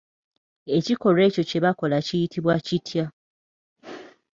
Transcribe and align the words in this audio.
Ekikolwa 0.77 1.21
ekyo 1.27 1.41
kye 1.49 1.59
bakola 1.65 1.97
kiyitibwa 2.07 2.55
kitya? 2.65 3.05